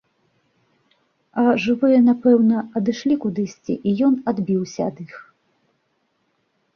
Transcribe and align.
А 1.41 1.41
жывыя, 1.65 1.99
напэўна, 2.09 2.57
адышлі 2.81 3.15
кудысьці, 3.25 3.73
і 3.91 3.93
ён 4.07 4.13
адбіўся 4.31 4.81
ад 4.93 4.97
іх. 5.05 5.13